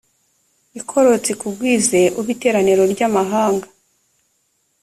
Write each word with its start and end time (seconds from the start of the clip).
ikororotse 0.79 1.29
ikugwize 1.31 2.01
ube 2.19 2.29
iteraniro 2.35 2.83
ry 2.93 3.01
amahanga 3.07 3.67